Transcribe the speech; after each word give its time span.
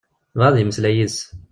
Yebɣa 0.31 0.47
ad 0.49 0.57
yemmeslay 0.59 0.95
yid-s. 0.97 1.19